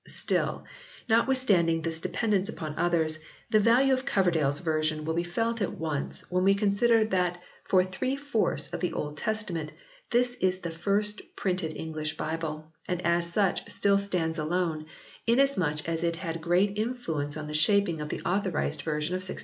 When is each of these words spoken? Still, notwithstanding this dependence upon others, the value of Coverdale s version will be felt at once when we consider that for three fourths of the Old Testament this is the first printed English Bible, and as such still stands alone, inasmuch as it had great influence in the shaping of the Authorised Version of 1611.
Still, 0.07 0.63
notwithstanding 1.07 1.83
this 1.83 1.99
dependence 1.99 2.49
upon 2.49 2.73
others, 2.75 3.19
the 3.51 3.59
value 3.59 3.93
of 3.93 4.03
Coverdale 4.03 4.47
s 4.47 4.57
version 4.57 5.05
will 5.05 5.13
be 5.13 5.21
felt 5.23 5.61
at 5.61 5.77
once 5.77 6.21
when 6.31 6.43
we 6.43 6.55
consider 6.55 7.05
that 7.05 7.39
for 7.65 7.83
three 7.83 8.15
fourths 8.15 8.69
of 8.73 8.79
the 8.79 8.93
Old 8.93 9.15
Testament 9.15 9.71
this 10.09 10.33
is 10.41 10.57
the 10.61 10.71
first 10.71 11.21
printed 11.35 11.75
English 11.77 12.17
Bible, 12.17 12.71
and 12.87 12.99
as 13.05 13.31
such 13.31 13.69
still 13.69 13.99
stands 13.99 14.39
alone, 14.39 14.87
inasmuch 15.27 15.87
as 15.87 16.03
it 16.03 16.15
had 16.15 16.41
great 16.41 16.79
influence 16.79 17.37
in 17.37 17.45
the 17.45 17.53
shaping 17.53 18.01
of 18.01 18.09
the 18.09 18.21
Authorised 18.21 18.81
Version 18.81 19.13
of 19.13 19.19
1611. 19.19 19.39